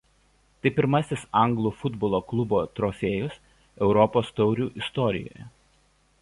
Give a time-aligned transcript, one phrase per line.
[0.61, 3.37] Tai pirmasis anglų futbolo klubo trofėjus
[3.89, 5.49] Europos taurių istorijoje.